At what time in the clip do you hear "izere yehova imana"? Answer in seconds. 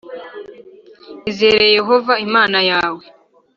1.29-2.59